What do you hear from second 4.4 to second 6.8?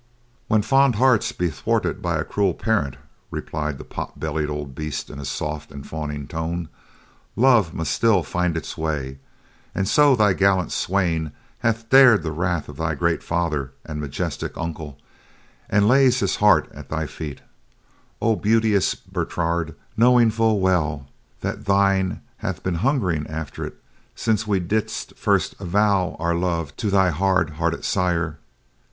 old beast in a soft and fawning tone,